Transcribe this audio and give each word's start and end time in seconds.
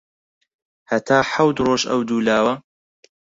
هەتا 0.91 1.17
حەوت 1.31 1.55
ڕۆژ 1.65 1.81
ئەو 1.89 2.01
دوو 2.07 2.25
لاوە 2.27 2.53